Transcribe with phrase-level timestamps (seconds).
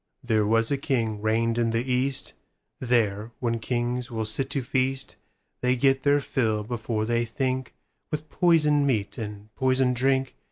[0.23, 5.15] There was a king reigned in the East:There, when kings will sit to feast,
[5.61, 10.33] They get their fill before they thinkWith poisoned meat and poisoned drink.